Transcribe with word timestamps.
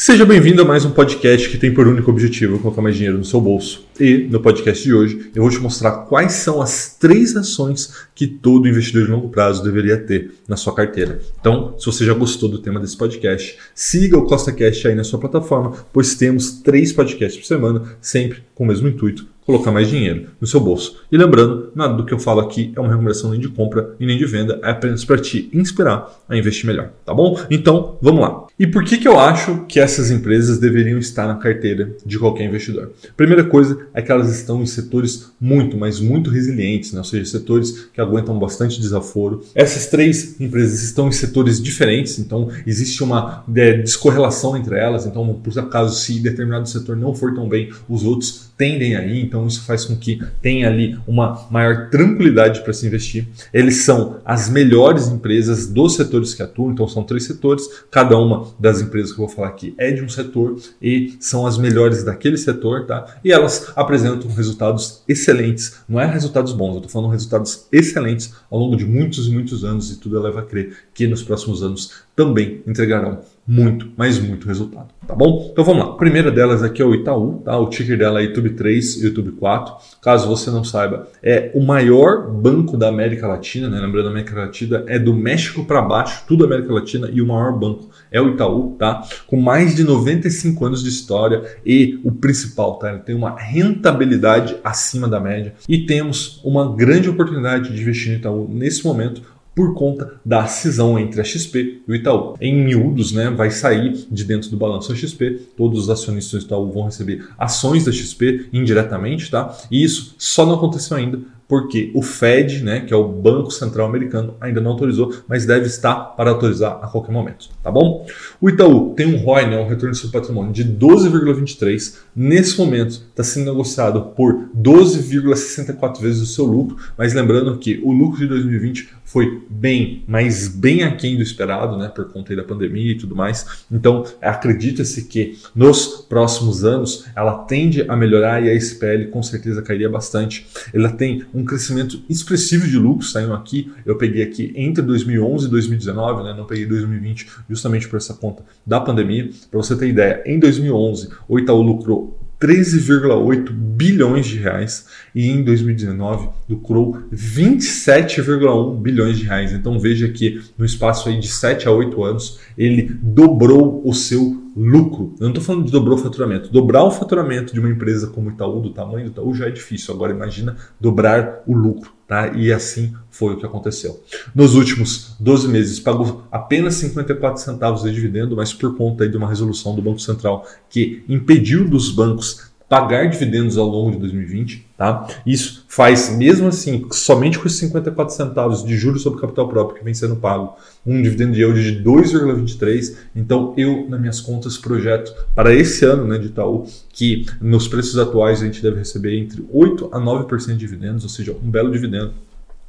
Seja 0.00 0.24
bem-vindo 0.24 0.62
a 0.62 0.64
mais 0.64 0.84
um 0.84 0.92
podcast 0.92 1.48
que 1.48 1.58
tem 1.58 1.74
por 1.74 1.88
único 1.88 2.08
objetivo 2.08 2.60
colocar 2.60 2.80
mais 2.80 2.94
dinheiro 2.94 3.18
no 3.18 3.24
seu 3.24 3.40
bolso. 3.40 3.84
E 3.98 4.28
no 4.30 4.40
podcast 4.40 4.84
de 4.84 4.94
hoje 4.94 5.32
eu 5.34 5.42
vou 5.42 5.50
te 5.50 5.58
mostrar 5.58 5.90
quais 6.06 6.34
são 6.34 6.62
as 6.62 6.96
três 7.00 7.34
ações 7.34 8.06
que 8.14 8.24
todo 8.24 8.68
investidor 8.68 9.06
de 9.06 9.10
longo 9.10 9.28
prazo 9.28 9.60
deveria 9.60 9.96
ter 9.96 10.34
na 10.46 10.56
sua 10.56 10.72
carteira. 10.72 11.20
Então, 11.40 11.74
se 11.76 11.84
você 11.84 12.04
já 12.04 12.14
gostou 12.14 12.48
do 12.48 12.58
tema 12.58 12.78
desse 12.78 12.96
podcast, 12.96 13.58
siga 13.74 14.16
o 14.16 14.24
Costa 14.24 14.52
Cash 14.52 14.86
aí 14.86 14.94
na 14.94 15.02
sua 15.02 15.18
plataforma, 15.18 15.72
pois 15.92 16.14
temos 16.14 16.52
três 16.62 16.92
podcasts 16.92 17.40
por 17.40 17.46
semana, 17.48 17.82
sempre 18.00 18.44
com 18.58 18.64
o 18.64 18.66
mesmo 18.66 18.88
intuito, 18.88 19.24
colocar 19.46 19.70
mais 19.70 19.88
dinheiro 19.88 20.26
no 20.40 20.46
seu 20.46 20.60
bolso. 20.60 21.00
E 21.10 21.16
lembrando, 21.16 21.70
nada 21.74 21.94
do 21.94 22.04
que 22.04 22.12
eu 22.12 22.18
falo 22.18 22.40
aqui 22.40 22.72
é 22.76 22.80
uma 22.80 22.90
recomendação 22.90 23.30
nem 23.30 23.40
de 23.40 23.48
compra 23.48 23.94
e 23.98 24.04
nem 24.04 24.18
de 24.18 24.26
venda, 24.26 24.60
é 24.62 24.70
apenas 24.70 25.04
para 25.04 25.16
te 25.16 25.48
inspirar 25.54 26.20
a 26.28 26.36
investir 26.36 26.66
melhor, 26.66 26.90
tá 27.06 27.14
bom? 27.14 27.40
Então, 27.50 27.96
vamos 28.02 28.20
lá. 28.20 28.46
E 28.58 28.66
por 28.66 28.84
que, 28.84 28.98
que 28.98 29.06
eu 29.06 29.18
acho 29.18 29.64
que 29.66 29.78
essas 29.78 30.10
empresas 30.10 30.58
deveriam 30.58 30.98
estar 30.98 31.26
na 31.26 31.36
carteira 31.36 31.96
de 32.04 32.18
qualquer 32.18 32.44
investidor? 32.44 32.90
Primeira 33.16 33.44
coisa 33.44 33.86
é 33.94 34.02
que 34.02 34.10
elas 34.10 34.36
estão 34.36 34.60
em 34.60 34.66
setores 34.66 35.30
muito, 35.40 35.78
mas 35.78 36.00
muito 36.00 36.28
resilientes, 36.28 36.92
né? 36.92 36.98
ou 36.98 37.04
seja, 37.04 37.24
setores 37.24 37.88
que 37.94 38.00
aguentam 38.00 38.38
bastante 38.38 38.80
desaforo. 38.80 39.44
Essas 39.54 39.86
três 39.86 40.38
empresas 40.40 40.82
estão 40.82 41.08
em 41.08 41.12
setores 41.12 41.62
diferentes, 41.62 42.18
então 42.18 42.50
existe 42.66 43.02
uma 43.02 43.44
é, 43.54 43.74
descorrelação 43.78 44.56
entre 44.56 44.76
elas. 44.76 45.06
Então, 45.06 45.32
por 45.32 45.58
acaso, 45.58 45.98
se 45.98 46.20
determinado 46.20 46.68
setor 46.68 46.96
não 46.96 47.14
for 47.14 47.32
tão 47.34 47.48
bem, 47.48 47.70
os 47.88 48.04
outros 48.04 48.47
tendem 48.58 48.96
aí, 48.96 49.22
então 49.22 49.46
isso 49.46 49.62
faz 49.62 49.84
com 49.84 49.96
que 49.96 50.20
tenha 50.42 50.68
ali 50.68 50.98
uma 51.06 51.46
maior 51.48 51.88
tranquilidade 51.90 52.62
para 52.62 52.72
se 52.72 52.86
investir. 52.86 53.28
Eles 53.54 53.82
são 53.84 54.20
as 54.24 54.50
melhores 54.50 55.06
empresas 55.06 55.68
dos 55.68 55.94
setores 55.94 56.34
que 56.34 56.42
atuam, 56.42 56.72
então 56.72 56.88
são 56.88 57.04
três 57.04 57.24
setores, 57.24 57.62
cada 57.88 58.18
uma 58.18 58.48
das 58.58 58.80
empresas 58.80 59.12
que 59.12 59.20
eu 59.20 59.26
vou 59.26 59.34
falar 59.34 59.48
aqui 59.48 59.74
é 59.78 59.92
de 59.92 60.02
um 60.02 60.08
setor 60.08 60.58
e 60.82 61.14
são 61.20 61.46
as 61.46 61.56
melhores 61.56 62.02
daquele 62.02 62.36
setor, 62.36 62.84
tá? 62.84 63.18
E 63.24 63.30
elas 63.30 63.72
apresentam 63.76 64.28
resultados 64.28 65.04
excelentes, 65.08 65.76
não 65.88 66.00
é 66.00 66.06
resultados 66.06 66.52
bons, 66.52 66.72
eu 66.72 66.76
estou 66.78 66.90
falando 66.90 67.12
resultados 67.12 67.66
excelentes 67.70 68.34
ao 68.50 68.58
longo 68.58 68.76
de 68.76 68.84
muitos 68.84 69.28
e 69.28 69.30
muitos 69.30 69.64
anos 69.64 69.92
e 69.92 70.00
tudo 70.00 70.20
leva 70.20 70.40
a 70.40 70.44
crer 70.44 70.76
que 70.92 71.06
nos 71.06 71.22
próximos 71.22 71.62
anos 71.62 72.07
também 72.18 72.62
entregarão 72.66 73.20
muito, 73.46 73.92
mas 73.96 74.18
muito 74.18 74.48
resultado, 74.48 74.88
tá 75.06 75.14
bom? 75.14 75.50
Então 75.52 75.64
vamos 75.64 75.86
lá. 75.86 75.92
A 75.92 75.96
primeira 75.96 76.32
delas 76.32 76.64
aqui 76.64 76.82
é 76.82 76.84
o 76.84 76.92
Itaú, 76.92 77.40
tá? 77.44 77.56
O 77.56 77.70
ticker 77.70 77.96
dela 77.96 78.20
é 78.20 78.24
YouTube 78.24 78.50
3 78.50 78.96
e 78.96 79.04
YouTube 79.04 79.30
4. 79.38 79.72
Caso 80.02 80.26
você 80.26 80.50
não 80.50 80.64
saiba, 80.64 81.06
é 81.22 81.52
o 81.54 81.64
maior 81.64 82.28
banco 82.28 82.76
da 82.76 82.88
América 82.88 83.28
Latina, 83.28 83.70
né? 83.70 83.78
Lembrando, 83.78 84.08
a 84.08 84.10
América 84.10 84.34
Latina 84.34 84.82
é 84.88 84.98
do 84.98 85.14
México 85.14 85.64
para 85.64 85.80
baixo, 85.80 86.24
tudo 86.26 86.44
América 86.44 86.72
Latina 86.72 87.08
e 87.10 87.22
o 87.22 87.26
maior 87.26 87.56
banco 87.56 87.88
é 88.10 88.20
o 88.20 88.30
Itaú, 88.30 88.74
tá? 88.76 89.04
Com 89.28 89.40
mais 89.40 89.76
de 89.76 89.84
95 89.84 90.66
anos 90.66 90.82
de 90.82 90.88
história 90.88 91.44
e 91.64 92.00
o 92.02 92.10
principal, 92.10 92.80
tá? 92.80 92.90
Ele 92.90 92.98
tem 92.98 93.14
uma 93.14 93.38
rentabilidade 93.38 94.56
acima 94.64 95.06
da 95.06 95.20
média 95.20 95.54
e 95.68 95.86
temos 95.86 96.40
uma 96.42 96.74
grande 96.74 97.08
oportunidade 97.08 97.72
de 97.72 97.80
investir 97.80 98.10
no 98.10 98.18
Itaú 98.18 98.48
nesse 98.50 98.84
momento 98.84 99.37
por 99.58 99.74
conta 99.74 100.12
da 100.24 100.46
cisão 100.46 100.96
entre 100.96 101.20
a 101.20 101.24
XP 101.24 101.82
e 101.88 101.90
o 101.90 101.94
Itaú. 101.96 102.36
Em 102.40 102.64
miúdos, 102.64 103.10
né, 103.10 103.28
vai 103.28 103.50
sair 103.50 104.06
de 104.08 104.22
dentro 104.22 104.48
do 104.50 104.56
balanço 104.56 104.92
a 104.92 104.94
XP, 104.94 105.48
todos 105.56 105.80
os 105.80 105.90
acionistas 105.90 106.44
do 106.44 106.46
Itaú 106.46 106.70
vão 106.70 106.84
receber 106.84 107.26
ações 107.36 107.84
da 107.84 107.90
XP 107.90 108.50
indiretamente, 108.52 109.28
tá? 109.28 109.52
E 109.68 109.82
isso 109.82 110.14
só 110.16 110.46
não 110.46 110.54
aconteceu 110.54 110.96
ainda 110.96 111.18
porque 111.48 111.90
o 111.94 112.02
Fed, 112.02 112.62
né, 112.62 112.80
que 112.80 112.92
é 112.92 112.96
o 112.96 113.08
Banco 113.08 113.50
Central 113.50 113.88
Americano, 113.88 114.34
ainda 114.38 114.60
não 114.60 114.72
autorizou, 114.72 115.14
mas 115.26 115.46
deve 115.46 115.66
estar 115.66 115.94
para 116.14 116.30
autorizar 116.30 116.78
a 116.82 116.86
qualquer 116.86 117.10
momento, 117.10 117.48
tá 117.62 117.70
bom? 117.70 118.06
O 118.38 118.50
Itaú 118.50 118.92
tem 118.94 119.06
um 119.06 119.16
ROI, 119.16 119.46
né, 119.46 119.58
um 119.58 119.66
retorno 119.66 119.94
sobre 119.94 120.18
patrimônio 120.20 120.52
de 120.52 120.62
12,23, 120.62 121.96
nesse 122.14 122.58
momento 122.58 122.90
está 122.90 123.24
sendo 123.24 123.50
negociado 123.50 124.12
por 124.14 124.50
12,64 124.54 126.00
vezes 126.00 126.20
o 126.20 126.26
seu 126.26 126.44
lucro, 126.44 126.76
mas 126.98 127.14
lembrando 127.14 127.56
que 127.56 127.80
o 127.82 127.92
lucro 127.92 128.18
de 128.18 128.26
2020 128.26 128.90
foi 129.08 129.42
bem, 129.48 130.04
mas 130.06 130.48
bem 130.48 130.82
aquém 130.82 131.16
do 131.16 131.22
esperado, 131.22 131.78
né, 131.78 131.88
por 131.88 132.12
conta 132.12 132.36
da 132.36 132.44
pandemia 132.44 132.92
e 132.92 132.94
tudo 132.94 133.16
mais. 133.16 133.64
Então, 133.72 134.04
acredita-se 134.20 135.06
que 135.06 135.38
nos 135.54 136.04
próximos 136.06 136.62
anos 136.62 137.06
ela 137.16 137.38
tende 137.44 137.86
a 137.88 137.96
melhorar 137.96 138.44
e 138.44 138.50
a 138.50 138.54
SPL 138.54 139.06
com 139.10 139.22
certeza 139.22 139.62
cairia 139.62 139.88
bastante. 139.88 140.46
Ela 140.74 140.90
tem 140.90 141.24
um 141.32 141.42
crescimento 141.42 142.02
expressivo 142.06 142.68
de 142.68 142.76
lucros 142.76 143.10
saindo 143.10 143.32
aqui. 143.32 143.72
Eu 143.86 143.96
peguei 143.96 144.22
aqui 144.22 144.52
entre 144.54 144.82
2011 144.82 145.46
e 145.46 145.50
2019, 145.50 146.24
né, 146.24 146.34
não 146.36 146.44
peguei 146.44 146.66
2020 146.66 147.28
justamente 147.48 147.88
por 147.88 147.96
essa 147.96 148.12
conta 148.12 148.42
da 148.66 148.78
pandemia. 148.78 149.30
Para 149.50 149.56
você 149.56 149.74
ter 149.74 149.88
ideia, 149.88 150.22
em 150.26 150.38
2011 150.38 151.08
o 151.26 151.38
Itaú 151.38 151.62
lucrou 151.62 152.27
13,8 152.40 153.50
bilhões 153.50 154.26
de 154.26 154.38
reais 154.38 154.86
e 155.14 155.28
em 155.28 155.42
2019 155.42 156.28
lucrou 156.48 156.98
27,1 157.12 158.80
bilhões 158.80 159.18
de 159.18 159.24
reais. 159.24 159.52
Então 159.52 159.78
veja 159.78 160.08
que 160.08 160.40
no 160.56 160.64
espaço 160.64 161.08
aí 161.08 161.18
de 161.18 161.28
7 161.28 161.66
a 161.66 161.72
8 161.72 162.04
anos 162.04 162.38
ele 162.56 162.96
dobrou 163.02 163.82
o 163.84 163.92
seu 163.92 164.40
lucro. 164.56 165.14
Eu 165.18 165.24
não 165.24 165.28
estou 165.28 165.42
falando 165.42 165.66
de 165.66 165.72
dobrar 165.72 165.94
o 165.94 165.98
faturamento. 165.98 166.50
Dobrar 166.50 166.84
o 166.84 166.90
faturamento 166.90 167.52
de 167.52 167.60
uma 167.60 167.70
empresa 167.70 168.08
como 168.08 168.30
Itaú, 168.30 168.60
do 168.60 168.70
tamanho 168.70 169.06
do 169.06 169.10
Itaú, 169.12 169.34
já 169.34 169.46
é 169.46 169.50
difícil. 169.50 169.94
Agora 169.94 170.12
imagina 170.12 170.56
dobrar 170.80 171.42
o 171.46 171.54
lucro. 171.54 171.97
Tá? 172.08 172.28
E 172.28 172.50
assim 172.50 172.94
foi 173.10 173.34
o 173.34 173.36
que 173.36 173.44
aconteceu. 173.44 174.02
Nos 174.34 174.54
últimos 174.54 175.14
12 175.20 175.46
meses 175.46 175.78
pagou 175.78 176.24
apenas 176.32 176.76
54 176.76 177.42
centavos 177.42 177.82
de 177.82 177.92
dividendo, 177.92 178.34
mas 178.34 178.50
por 178.50 178.74
conta 178.78 179.06
de 179.06 179.14
uma 179.14 179.28
resolução 179.28 179.76
do 179.76 179.82
Banco 179.82 180.00
Central 180.00 180.46
que 180.70 181.04
impediu 181.06 181.68
dos 181.68 181.90
bancos 181.90 182.50
pagar 182.66 183.10
dividendos 183.10 183.58
ao 183.58 183.66
longo 183.66 183.90
de 183.90 183.98
2020, 183.98 184.67
tá? 184.78 185.08
Isso 185.26 185.64
faz, 185.68 186.16
mesmo 186.16 186.46
assim, 186.46 186.86
somente 186.92 187.36
com 187.36 187.48
esses 187.48 187.58
54 187.58 188.14
centavos 188.14 188.64
de 188.64 188.76
juros 188.76 189.02
sobre 189.02 189.20
capital 189.20 189.48
próprio 189.48 189.76
que 189.76 189.84
vem 189.84 189.92
sendo 189.92 190.14
pago, 190.14 190.56
um 190.86 191.02
dividendo 191.02 191.32
de 191.32 191.40
yield 191.40 191.60
de 191.60 191.82
2,23. 191.82 192.96
Então, 193.14 193.52
eu, 193.56 193.86
nas 193.88 194.00
minhas 194.00 194.20
contas, 194.20 194.56
projeto 194.56 195.12
para 195.34 195.52
esse 195.52 195.84
ano 195.84 196.06
né, 196.06 196.16
de 196.16 196.28
Itaú 196.28 196.64
que 196.92 197.26
nos 197.40 197.66
preços 197.66 197.98
atuais 197.98 198.40
a 198.40 198.46
gente 198.46 198.62
deve 198.62 198.78
receber 198.78 199.18
entre 199.18 199.44
8 199.52 199.90
a 199.92 199.98
9% 199.98 200.46
de 200.46 200.56
dividendos, 200.56 201.02
ou 201.02 201.10
seja, 201.10 201.32
um 201.32 201.50
belo 201.50 201.72
dividendo 201.72 202.12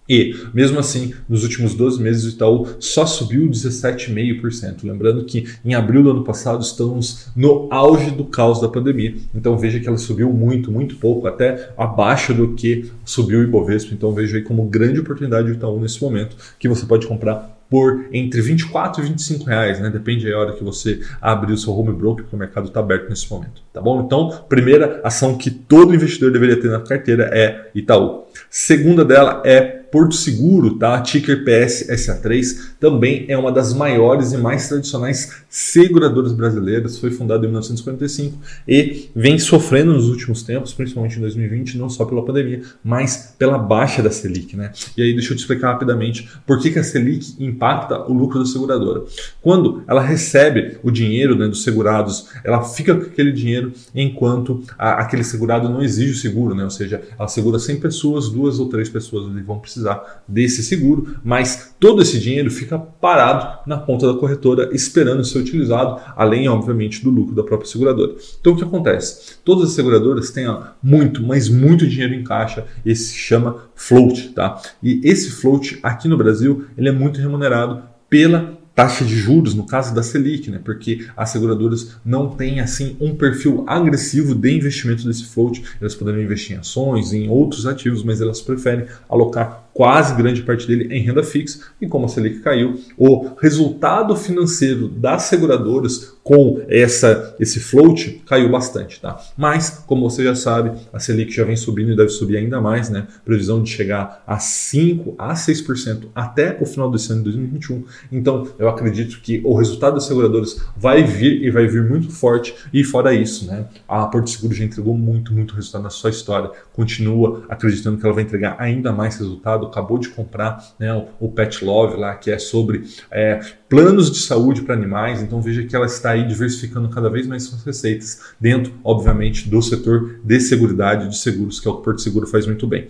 e, 0.09 0.36
mesmo 0.53 0.80
assim, 0.80 1.14
nos 1.30 1.44
últimos 1.44 1.75
12 1.75 2.02
meses 2.02 2.25
o 2.25 2.36
Itaú 2.36 2.68
só 2.80 3.06
subiu 3.06 3.47
17,5%. 3.47 4.84
Lembrando 4.84 5.24
que 5.24 5.46
em 5.64 5.75
abril 5.75 6.02
do 6.02 6.12
ano 6.12 6.24
passado 6.24 6.64
estamos 6.64 7.28
no 7.36 7.68
auge 7.70 8.09
do 8.09 8.25
caos 8.25 8.59
da 8.59 8.68
pandemia. 8.68 9.16
Então 9.36 9.56
veja 9.58 9.80
que 9.80 9.88
ela 9.88 9.98
subiu 9.98 10.34
muito, 10.34 10.72
muito 10.72 10.96
pouco, 10.96 11.28
até 11.28 11.69
abaixo 11.78 12.34
do 12.34 12.53
que 12.53 12.92
subiu 13.06 13.40
o 13.40 13.44
Ibovespa. 13.44 13.94
Então 13.94 14.12
veja 14.12 14.38
aí 14.38 14.44
como 14.44 14.64
grande 14.64 15.00
oportunidade 15.00 15.52
o 15.52 15.53
Itaú 15.53 15.80
nesse 15.80 16.02
momento, 16.02 16.36
que 16.58 16.68
você 16.68 16.86
pode 16.86 17.06
comprar 17.06 17.59
por 17.69 18.08
entre 18.12 18.42
24 18.42 19.03
e 19.03 19.08
25 19.09 19.46
reais, 19.46 19.80
né? 19.80 19.92
Depende 19.92 20.28
da 20.28 20.38
hora 20.38 20.53
que 20.53 20.64
você 20.64 21.02
abrir 21.22 21.53
o 21.53 21.58
seu 21.58 21.72
home 21.72 21.94
broker, 21.94 22.24
porque 22.24 22.36
o 22.36 22.40
mercado 22.40 22.68
está 22.68 22.80
aberto 22.80 23.08
nesse 23.09 23.30
momento, 23.30 23.62
tá 23.72 23.80
bom? 23.80 24.02
Então, 24.03 24.44
primeira 24.50 25.00
ação 25.03 25.38
que 25.38 25.52
todo 25.52 25.94
investidor 25.94 26.31
deveria 26.31 26.59
ter 26.59 26.69
na 26.69 26.80
carteira 26.80 27.30
é 27.31 27.69
Itaú. 27.75 28.24
Segunda 28.50 29.06
dela 29.06 29.44
é 29.46 29.79
Porto 29.92 30.16
Seguro, 30.16 30.78
tá? 30.78 31.02
Ticker 31.02 31.44
PS 31.44 31.88
SA3, 31.90 32.75
também 32.80 33.25
é 33.28 33.38
uma 33.38 33.52
das 33.52 33.74
maiores 33.74 34.31
e 34.31 34.38
mais 34.38 34.68
tradicionais 34.68 35.44
seguradoras 35.50 36.31
brasileiras, 36.31 37.00
foi 37.00 37.12
fundada 37.12 37.46
em 37.46 37.50
1945 37.50 38.38
e 38.68 39.10
vem 39.16 39.40
sofrendo 39.40 39.94
nos 39.94 40.08
últimos 40.08 40.44
tempos, 40.44 40.74
principalmente 40.74 41.18
em 41.18 41.22
2020, 41.22 41.78
não 41.78 41.90
só 41.90 42.06
pela 42.06 42.24
pandemia, 42.24 42.62
mas 42.84 43.36
pela 43.38 43.58
baixa 43.58 44.02
da 44.04 44.12
Selic, 44.12 44.56
né? 44.56 44.72
E 44.96 45.02
aí 45.02 45.13
deixa 45.13 45.34
eu 45.34 45.38
te 45.38 45.42
explicar 45.42 45.74
rapidamente 45.74 46.30
por 46.46 46.60
que, 46.60 46.72
que 46.72 46.80
a 46.80 46.84
Selic 46.84 47.36
impacta 47.40 48.00
o 48.10 48.13
lucro 48.13 48.40
da 48.40 48.46
seguradora. 48.46 49.04
Quando 49.42 49.84
ela 49.88 50.02
recebe 50.02 50.78
o 50.84 50.92
dinheiro 50.92 51.36
né, 51.36 51.48
dos 51.48 51.63
segurados, 51.63 52.28
ela 52.44 52.63
fica 52.63 52.94
com 52.94 53.04
aquele 53.04 53.31
dinheiro 53.31 53.74
enquanto 53.96 54.63
a, 54.78 55.02
aquele 55.02 55.24
segurado 55.24 55.68
não 55.68 55.81
exige 55.81 56.12
o 56.12 56.16
seguro, 56.16 56.54
né? 56.54 56.63
Ou 56.63 56.69
seja, 56.69 57.02
ela 57.18 57.28
segura 57.28 57.58
100 57.58 57.80
pessoas, 57.80 58.30
duas 58.30 58.60
ou 58.60 58.69
três 58.69 58.90
pessoas 58.90 59.25
vão 59.44 59.60
precisar 59.60 59.79
precisar 59.80 60.24
desse 60.28 60.64
seguro, 60.64 61.16
mas 61.24 61.76
todo 61.80 62.02
esse 62.02 62.20
dinheiro 62.20 62.52
fica 62.52 62.78
parado 62.78 63.60
na 63.66 63.78
conta 63.78 64.12
da 64.12 64.20
corretora 64.20 64.70
esperando 64.74 65.24
ser 65.24 65.40
utilizado, 65.40 66.00
além, 66.16 66.48
obviamente, 66.48 67.04
do 67.04 67.10
lucro 67.10 67.34
da 67.34 67.44
própria 67.44 67.70
seguradora. 67.70 68.16
Então, 68.40 68.54
o 68.54 68.56
que 68.58 68.64
acontece? 68.64 69.38
Todas 69.44 69.70
as 69.70 69.76
seguradoras 69.76 70.30
têm 70.31 70.46
muito, 70.84 71.24
mas 71.24 71.50
muito 71.50 71.88
dinheiro 71.88 72.14
em 72.14 72.24
caixa, 72.24 72.66
esse 72.86 73.10
se 73.10 73.16
chama 73.16 73.64
float, 73.76 74.30
tá? 74.30 74.62
E 74.84 75.02
esse 75.04 75.31
float 75.31 75.80
aqui 75.82 76.08
no 76.08 76.18
Brasil, 76.18 76.66
ele 76.78 76.90
é 76.90 76.92
muito 76.92 77.20
remunerado 77.20 77.84
pela 78.10 78.60
taxa 78.80 79.04
de 79.04 79.14
juros, 79.14 79.54
no 79.54 79.66
caso 79.66 79.94
da 79.94 80.02
Selic, 80.02 80.50
né? 80.50 80.62
Porque 80.64 81.06
as 81.18 81.32
seguradoras 81.32 81.98
não 82.06 82.30
têm 82.30 82.62
assim 82.62 82.96
um 83.02 83.14
perfil 83.14 83.66
agressivo 83.68 84.34
de 84.34 84.56
investimento 84.56 85.06
desse 85.06 85.25
float. 85.25 85.62
Elas 85.82 85.96
poderiam 85.96 86.24
investir 86.24 86.56
em 86.56 86.60
ações, 86.60 87.12
em 87.12 87.28
outros 87.28 87.68
ativos, 87.68 88.04
mas 88.04 88.22
elas 88.22 88.40
preferem 88.40 88.86
alocar 89.10 89.69
quase 89.80 90.14
grande 90.14 90.42
parte 90.42 90.68
dele 90.68 90.94
em 90.94 91.02
renda 91.02 91.24
fixa, 91.24 91.62
e 91.80 91.88
como 91.88 92.04
a 92.04 92.10
Selic 92.10 92.42
caiu, 92.42 92.81
o 92.98 93.30
resultado 93.42 94.14
financeiro 94.14 94.90
das 94.90 95.22
seguradoras 95.22 96.18
com 96.22 96.62
essa, 96.68 97.34
esse 97.40 97.62
float 97.62 98.22
caiu 98.28 98.50
bastante. 98.50 99.00
Tá? 99.00 99.18
Mas, 99.38 99.81
como 99.88 100.08
você 100.08 100.22
já 100.22 100.36
sabe, 100.36 100.78
a 100.92 101.00
Selic 101.00 101.34
já 101.34 101.46
vem 101.46 101.56
subindo 101.56 101.94
e 101.94 101.96
deve 101.96 102.10
subir 102.10 102.36
ainda 102.36 102.60
mais, 102.60 102.90
né? 102.90 103.08
previsão 103.24 103.64
de 103.64 103.70
chegar 103.70 104.22
a 104.28 104.38
5% 104.38 105.16
a 105.18 105.34
6% 105.34 106.08
até 106.14 106.58
o 106.60 106.66
final 106.66 106.92
desse 106.92 107.14
ano 107.14 107.24
de 107.24 107.32
2021. 107.32 107.86
Então, 108.12 108.50
eu 108.60 108.68
acredito 108.68 109.22
que 109.22 109.42
o 109.46 109.56
resultado 109.56 109.94
das 109.94 110.04
seguradoras 110.04 110.62
vai 110.75 111.04
vir 111.04 111.42
e 111.42 111.50
vai 111.50 111.68
vir 111.68 111.88
muito 111.88 112.12
forte, 112.12 112.54
e 112.74 112.84
fora 112.84 113.14
isso, 113.14 113.48
né? 113.48 113.66
a 113.88 114.06
Porto 114.08 114.30
Seguro 114.30 114.54
já 114.54 114.66
entregou 114.66 114.96
muito, 114.98 115.34
muito 115.34 115.56
resultado 115.56 115.84
na 115.84 115.90
sua 115.90 116.10
história, 116.10 116.52
continua 116.74 117.44
acreditando 117.48 117.98
que 117.98 118.06
ela 118.06 118.14
vai 118.14 118.25
entregar 118.25 118.58
ainda 118.60 118.92
mais 118.92 119.18
resultado 119.18 119.69
acabou 119.69 119.98
de 119.98 120.10
comprar 120.10 120.63
né, 120.77 120.94
o 121.19 121.30
Pet 121.30 121.63
Love 121.63 121.98
lá, 121.98 122.16
que 122.16 122.30
é 122.31 122.38
sobre 122.38 122.83
é, 123.12 123.39
planos 123.68 124.12
de 124.12 124.19
saúde 124.19 124.62
para 124.62 124.75
animais. 124.75 125.21
Então 125.21 125.42
veja 125.42 125.63
que 125.63 125.75
ela 125.75 125.86
está 125.86 126.12
aí 126.12 126.27
diversificando 126.27 126.89
cada 126.89 127.10
vez 127.10 127.25
mais 127.27 127.44
suas 127.44 127.63
receitas 127.63 128.19
dentro, 128.39 128.74
obviamente, 128.83 129.50
do 129.50 129.62
setor 129.62 130.19
de 130.24 130.39
seguridade 130.39 131.07
de 131.07 131.18
seguros, 131.18 131.60
que 131.60 131.68
é 131.68 131.71
o 131.71 131.75
que 131.75 131.81
o 131.81 131.83
Porto 131.83 132.01
Seguro 132.01 132.27
faz 132.27 132.45
muito 132.45 132.68
bem. 132.68 132.88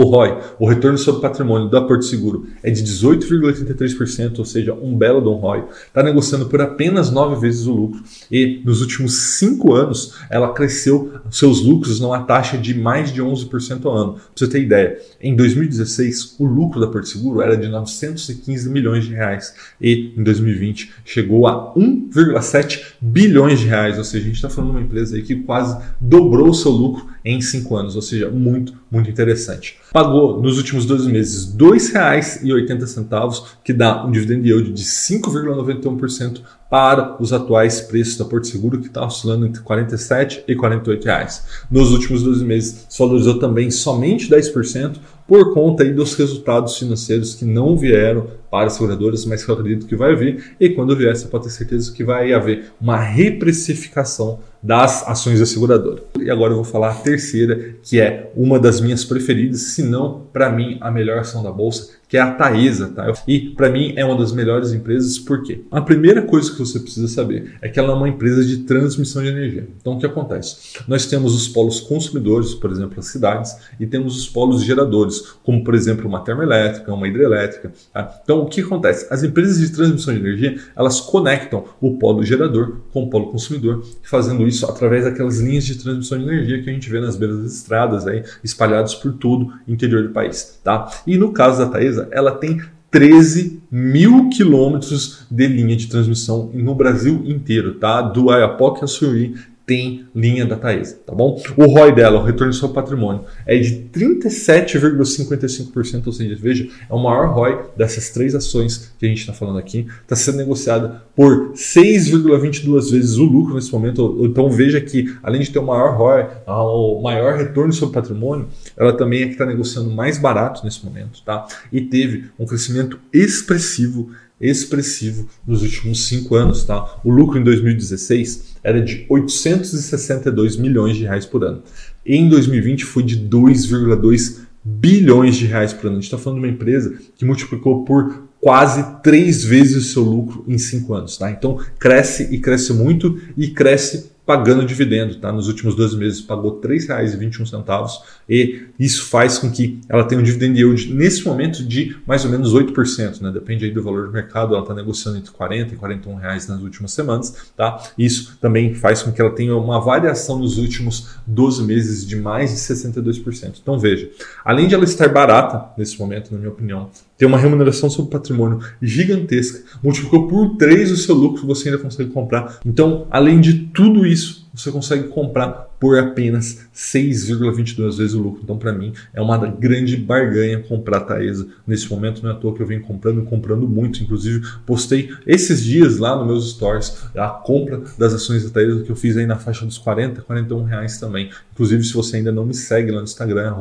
O 0.00 0.04
ROI, 0.04 0.38
o 0.60 0.68
retorno 0.68 0.96
sobre 0.96 1.20
patrimônio 1.20 1.68
da 1.68 1.80
Porto 1.80 2.04
Seguro, 2.04 2.46
é 2.62 2.70
de 2.70 2.84
18,83%, 2.84 4.38
ou 4.38 4.44
seja, 4.44 4.72
um 4.72 4.96
belo 4.96 5.20
de 5.20 5.26
um 5.26 5.32
ROI. 5.32 5.64
Está 5.88 6.04
negociando 6.04 6.46
por 6.46 6.60
apenas 6.60 7.10
nove 7.10 7.40
vezes 7.40 7.66
o 7.66 7.72
lucro 7.72 8.00
e 8.30 8.62
nos 8.64 8.80
últimos 8.80 9.36
cinco 9.38 9.74
anos 9.74 10.14
ela 10.30 10.54
cresceu 10.54 11.14
seus 11.32 11.60
lucros 11.60 11.98
numa 11.98 12.22
taxa 12.22 12.56
de 12.56 12.78
mais 12.78 13.12
de 13.12 13.20
11% 13.20 13.86
ao 13.86 13.92
ano. 13.92 14.12
Para 14.12 14.22
você 14.36 14.46
ter 14.46 14.62
ideia, 14.62 15.00
em 15.20 15.34
2016 15.34 16.36
o 16.38 16.44
lucro 16.44 16.80
da 16.80 16.86
Porto 16.86 17.08
Seguro 17.08 17.40
era 17.40 17.56
de 17.56 17.66
915 17.66 18.70
milhões 18.70 19.04
de 19.04 19.14
reais 19.14 19.52
e 19.80 20.14
em 20.16 20.22
2020 20.22 20.92
chegou 21.04 21.48
a 21.48 21.74
1,7 21.74 22.97
bilhões 23.00 23.60
de 23.60 23.66
reais, 23.66 23.98
ou 23.98 24.04
seja, 24.04 24.24
a 24.24 24.26
gente 24.26 24.36
está 24.36 24.50
falando 24.50 24.70
de 24.70 24.76
uma 24.76 24.84
empresa 24.84 25.16
aí 25.16 25.22
que 25.22 25.36
quase 25.36 25.78
dobrou 26.00 26.48
o 26.48 26.54
seu 26.54 26.72
lucro 26.72 27.06
em 27.24 27.40
cinco 27.40 27.76
anos, 27.76 27.94
ou 27.94 28.02
seja, 28.02 28.30
muito, 28.30 28.72
muito 28.90 29.10
interessante. 29.10 29.76
Pagou 29.92 30.40
nos 30.40 30.56
últimos 30.56 30.86
12 30.86 31.10
meses 31.10 31.52
R$ 31.52 31.58
2,80, 31.58 33.44
que 33.62 33.72
dá 33.72 34.04
um 34.04 34.10
dividend 34.10 34.48
yield 34.48 34.72
de 34.72 34.82
5,91% 34.82 36.40
para 36.70 37.16
os 37.20 37.32
atuais 37.32 37.80
preços 37.80 38.16
da 38.16 38.24
Porto 38.24 38.46
Seguro, 38.46 38.80
que 38.80 38.88
está 38.88 39.04
oscilando 39.04 39.46
entre 39.46 39.62
47 39.62 40.44
e 40.46 40.54
48 40.54 41.04
reais. 41.04 41.44
Nos 41.70 41.90
últimos 41.92 42.22
12 42.22 42.44
meses, 42.44 42.86
se 42.88 42.98
valorizou 42.98 43.38
também 43.38 43.70
somente 43.70 44.28
10%, 44.28 44.96
por 45.28 45.52
conta 45.52 45.82
aí 45.82 45.92
dos 45.92 46.14
resultados 46.14 46.78
financeiros 46.78 47.34
que 47.34 47.44
não 47.44 47.76
vieram 47.76 48.26
para 48.50 48.68
as 48.68 48.72
seguradoras, 48.72 49.26
mas 49.26 49.44
que 49.44 49.50
eu 49.50 49.54
acredito 49.54 49.86
que 49.86 49.94
vai 49.94 50.16
vir. 50.16 50.56
E 50.58 50.70
quando 50.70 50.96
vier, 50.96 51.14
você 51.14 51.26
pode 51.26 51.44
ter 51.44 51.50
certeza 51.50 51.92
que 51.92 52.02
vai 52.02 52.32
haver 52.32 52.72
uma 52.80 52.96
reprecificação 52.96 54.40
das 54.62 55.06
ações 55.08 55.40
da 55.40 55.46
seguradora. 55.46 56.02
E 56.20 56.30
agora 56.30 56.52
eu 56.52 56.56
vou 56.56 56.64
falar 56.64 56.90
a 56.90 56.94
terceira, 56.94 57.76
que 57.82 58.00
é 58.00 58.30
uma 58.36 58.58
das 58.58 58.80
minhas 58.80 59.04
preferidas, 59.04 59.60
se 59.60 59.82
não 59.82 60.26
para 60.32 60.50
mim 60.50 60.78
a 60.80 60.90
melhor 60.90 61.18
ação 61.18 61.42
da 61.42 61.50
bolsa, 61.50 61.98
que 62.08 62.16
é 62.16 62.20
a 62.20 62.32
Taesa, 62.32 62.88
tá? 62.88 63.12
E 63.26 63.50
para 63.50 63.68
mim 63.68 63.92
é 63.94 64.04
uma 64.04 64.16
das 64.16 64.32
melhores 64.32 64.72
empresas, 64.72 65.18
por 65.18 65.42
quê? 65.42 65.60
A 65.70 65.80
primeira 65.80 66.22
coisa 66.22 66.50
que 66.50 66.58
você 66.58 66.80
precisa 66.80 67.06
saber 67.06 67.56
é 67.60 67.68
que 67.68 67.78
ela 67.78 67.92
é 67.92 67.94
uma 67.94 68.08
empresa 68.08 68.42
de 68.42 68.58
transmissão 68.58 69.22
de 69.22 69.28
energia. 69.28 69.68
Então 69.78 69.94
o 69.94 69.98
que 69.98 70.06
acontece? 70.06 70.78
Nós 70.88 71.04
temos 71.04 71.34
os 71.34 71.48
polos 71.48 71.80
consumidores, 71.80 72.54
por 72.54 72.70
exemplo, 72.70 72.98
as 72.98 73.06
cidades, 73.06 73.54
e 73.78 73.86
temos 73.86 74.16
os 74.16 74.26
polos 74.26 74.62
geradores, 74.62 75.20
como 75.42 75.62
por 75.62 75.74
exemplo 75.74 76.08
uma 76.08 76.20
termoelétrica, 76.20 76.92
uma 76.92 77.06
hidrelétrica. 77.06 77.72
Tá? 77.92 78.20
Então 78.24 78.40
o 78.40 78.46
que 78.46 78.62
acontece? 78.62 79.06
As 79.10 79.22
empresas 79.22 79.58
de 79.58 79.70
transmissão 79.70 80.14
de 80.14 80.20
energia, 80.20 80.58
elas 80.74 81.00
conectam 81.00 81.64
o 81.78 81.98
polo 81.98 82.24
gerador 82.24 82.76
com 82.90 83.02
o 83.02 83.10
polo 83.10 83.30
consumidor, 83.30 83.84
fazendo 84.02 84.47
isso 84.48 84.66
através 84.66 85.04
daquelas 85.04 85.40
linhas 85.40 85.64
de 85.64 85.76
transmissão 85.76 86.18
de 86.18 86.24
energia 86.24 86.62
que 86.62 86.70
a 86.70 86.72
gente 86.72 86.88
vê 86.90 87.00
nas 87.00 87.16
beiras 87.16 87.42
das 87.42 87.52
estradas 87.54 88.06
aí, 88.06 88.24
espalhados 88.42 88.94
por 88.94 89.12
todo 89.12 89.52
o 89.66 89.72
interior 89.72 90.02
do 90.02 90.10
país, 90.10 90.58
tá? 90.64 90.90
E 91.06 91.16
no 91.16 91.32
caso 91.32 91.58
da 91.58 91.70
Taesa, 91.70 92.08
ela 92.10 92.32
tem 92.32 92.60
13 92.90 93.62
mil 93.70 94.30
quilômetros 94.30 95.26
de 95.30 95.46
linha 95.46 95.76
de 95.76 95.88
transmissão 95.88 96.50
no 96.54 96.74
Brasil 96.74 97.22
inteiro, 97.24 97.74
tá? 97.74 98.00
Do 98.00 98.30
Ayapoque 98.30 98.82
a 98.82 98.86
Suí 98.86 99.34
tem 99.68 100.06
linha 100.14 100.46
da 100.46 100.56
Taesa, 100.56 100.98
tá 101.06 101.14
bom? 101.14 101.38
O 101.54 101.66
ROI 101.66 101.94
dela, 101.94 102.18
o 102.18 102.24
retorno 102.24 102.54
seu 102.54 102.70
patrimônio, 102.70 103.26
é 103.46 103.58
de 103.58 103.90
37,55%, 103.92 106.06
ou 106.06 106.12
seja, 106.12 106.34
veja, 106.40 106.66
é 106.88 106.94
o 106.94 106.98
maior 106.98 107.34
ROI 107.34 107.66
dessas 107.76 108.08
três 108.08 108.34
ações 108.34 108.90
que 108.98 109.04
a 109.04 109.08
gente 109.10 109.20
está 109.20 109.34
falando 109.34 109.58
aqui. 109.58 109.86
Está 110.02 110.16
sendo 110.16 110.38
negociada 110.38 111.02
por 111.14 111.52
6,22 111.52 112.90
vezes 112.90 113.18
o 113.18 113.24
lucro 113.24 113.54
nesse 113.54 113.70
momento. 113.70 114.24
Então 114.24 114.50
veja 114.50 114.80
que, 114.80 115.14
além 115.22 115.42
de 115.42 115.50
ter 115.50 115.58
o 115.58 115.66
maior 115.66 115.98
ROI, 115.98 116.26
o 116.46 117.02
maior 117.02 117.36
retorno 117.36 117.74
sobre 117.74 117.94
patrimônio, 117.94 118.48
ela 118.74 118.94
também 118.94 119.20
é 119.20 119.26
que 119.26 119.32
está 119.32 119.44
negociando 119.44 119.90
mais 119.90 120.16
barato 120.16 120.64
nesse 120.64 120.82
momento, 120.82 121.20
tá? 121.22 121.46
E 121.70 121.82
teve 121.82 122.30
um 122.38 122.46
crescimento 122.46 122.98
expressivo 123.12 124.08
expressivo 124.40 125.28
nos 125.46 125.62
últimos 125.62 126.06
cinco 126.06 126.34
anos. 126.34 126.64
Tá? 126.64 126.98
O 127.04 127.10
lucro 127.10 127.38
em 127.38 127.44
2016 127.44 128.47
era 128.62 128.80
de 128.80 129.06
862 129.08 130.56
milhões 130.56 130.96
de 130.96 131.04
reais 131.04 131.26
por 131.26 131.44
ano. 131.44 131.62
Em 132.04 132.28
2020 132.28 132.84
foi 132.84 133.02
de 133.02 133.18
2,2 133.18 134.40
bilhões 134.64 135.36
de 135.36 135.46
reais 135.46 135.72
por 135.72 135.86
ano. 135.86 135.96
A 135.96 136.00
gente 136.00 136.04
está 136.04 136.18
falando 136.18 136.40
de 136.40 136.46
uma 136.46 136.52
empresa 136.52 136.98
que 137.16 137.24
multiplicou 137.24 137.84
por 137.84 138.28
quase 138.40 138.84
três 139.02 139.42
vezes 139.44 139.76
o 139.76 139.92
seu 139.92 140.02
lucro 140.02 140.44
em 140.46 140.58
cinco 140.58 140.94
anos. 140.94 141.16
Tá? 141.16 141.30
Então 141.30 141.58
cresce 141.78 142.28
e 142.34 142.38
cresce 142.38 142.72
muito 142.72 143.20
e 143.36 143.48
cresce 143.48 144.10
pagando 144.28 144.62
dividendo, 144.62 145.14
tá? 145.14 145.32
Nos 145.32 145.48
últimos 145.48 145.74
12 145.74 145.96
meses 145.96 146.20
pagou 146.20 146.60
R$ 146.60 146.68
3,21 146.68 147.88
e 148.28 148.64
isso 148.78 149.06
faz 149.06 149.38
com 149.38 149.50
que 149.50 149.80
ela 149.88 150.04
tenha 150.04 150.20
um 150.20 150.22
dividend 150.22 150.54
yield 150.54 150.92
nesse 150.92 151.24
momento 151.24 151.64
de 151.64 151.96
mais 152.06 152.26
ou 152.26 152.30
menos 152.30 152.52
8%, 152.52 153.22
né? 153.22 153.30
Depende 153.32 153.64
aí 153.64 153.70
do 153.70 153.82
valor 153.82 154.08
do 154.08 154.12
mercado, 154.12 154.52
ela 154.52 154.60
está 154.60 154.74
negociando 154.74 155.16
entre 155.16 155.30
40 155.30 155.72
e 155.72 155.76
41 155.78 156.14
reais 156.16 156.46
nas 156.46 156.60
últimas 156.60 156.92
semanas, 156.92 157.34
tá? 157.56 157.82
Isso 157.96 158.36
também 158.38 158.74
faz 158.74 159.02
com 159.02 159.10
que 159.12 159.18
ela 159.18 159.30
tenha 159.30 159.56
uma 159.56 159.80
variação 159.80 160.38
nos 160.38 160.58
últimos 160.58 161.14
12 161.26 161.62
meses 161.64 162.06
de 162.06 162.14
mais 162.14 162.50
de 162.50 162.58
62%. 162.58 163.54
Então 163.62 163.78
veja, 163.78 164.10
além 164.44 164.68
de 164.68 164.74
ela 164.74 164.84
estar 164.84 165.08
barata 165.08 165.72
nesse 165.78 165.98
momento, 165.98 166.32
na 166.32 166.38
minha 166.38 166.50
opinião, 166.50 166.90
tem 167.16 167.26
uma 167.26 167.38
remuneração 167.38 167.90
sobre 167.90 168.12
patrimônio 168.12 168.60
gigantesca, 168.80 169.64
multiplicou 169.82 170.28
por 170.28 170.56
3 170.56 170.92
o 170.92 170.96
seu 170.96 171.14
lucro 171.14 171.46
você 171.46 171.68
ainda 171.68 171.82
consegue 171.82 172.10
comprar. 172.10 172.60
Então, 172.64 173.06
além 173.10 173.40
de 173.40 173.54
tudo 173.74 174.06
isso, 174.06 174.17
você 174.54 174.72
consegue 174.72 175.04
comprar 175.08 175.68
por 175.78 175.96
apenas 175.96 176.66
6,22 176.74 177.96
vezes 177.96 178.14
o 178.14 178.20
lucro. 178.20 178.40
Então, 178.42 178.58
para 178.58 178.72
mim, 178.72 178.92
é 179.14 179.22
uma 179.22 179.38
grande 179.38 179.96
barganha 179.96 180.60
comprar 180.60 181.00
Taesa. 181.00 181.46
Nesse 181.66 181.88
momento, 181.88 182.22
não 182.22 182.30
é 182.30 182.32
à 182.32 182.36
toa 182.36 182.54
que 182.54 182.60
eu 182.60 182.66
venho 182.66 182.80
comprando 182.80 183.22
e 183.22 183.26
comprando 183.26 183.68
muito. 183.68 184.02
Inclusive, 184.02 184.44
postei 184.66 185.10
esses 185.26 185.62
dias 185.62 185.98
lá 185.98 186.16
nos 186.16 186.26
meus 186.26 186.50
stories 186.50 187.04
a 187.14 187.28
compra 187.28 187.82
das 187.96 188.12
ações 188.12 188.44
da 188.44 188.50
Taesa 188.50 188.82
que 188.82 188.90
eu 188.90 188.96
fiz 188.96 189.16
aí 189.16 189.26
na 189.26 189.36
faixa 189.36 189.64
dos 189.64 189.78
40, 189.78 190.22
41 190.22 190.64
reais 190.64 190.98
também. 190.98 191.30
Inclusive, 191.52 191.84
se 191.84 191.94
você 191.94 192.16
ainda 192.16 192.32
não 192.32 192.44
me 192.44 192.54
segue 192.54 192.90
lá 192.90 192.98
no 192.98 193.04
Instagram, 193.04 193.54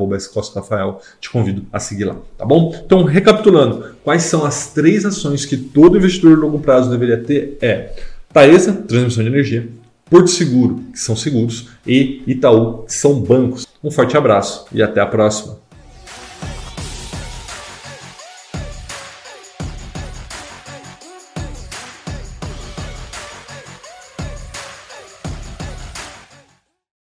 Rafael, 0.55 1.01
te 1.19 1.29
convido 1.29 1.65
a 1.71 1.79
seguir 1.79 2.05
lá, 2.05 2.15
tá 2.37 2.45
bom? 2.45 2.73
Então, 2.83 3.03
recapitulando, 3.03 3.95
quais 4.03 4.23
são 4.23 4.45
as 4.45 4.73
três 4.73 5.05
ações 5.05 5.45
que 5.45 5.57
todo 5.57 5.97
investidor 5.97 6.35
de 6.35 6.41
longo 6.41 6.59
prazo 6.59 6.89
deveria 6.89 7.17
ter? 7.17 7.57
É 7.61 7.93
Taesa, 8.33 8.73
transmissão 8.73 9.23
de 9.23 9.29
energia, 9.29 9.67
Porto 10.09 10.29
Seguro, 10.29 10.83
que 10.91 10.99
são 10.99 11.15
seguros, 11.15 11.67
e 11.85 12.23
Itaú, 12.25 12.83
que 12.83 12.93
são 12.93 13.19
bancos. 13.19 13.67
Um 13.83 13.91
forte 13.91 14.15
abraço 14.15 14.65
e 14.71 14.81
até 14.81 15.01
a 15.01 15.05
próxima. 15.05 15.57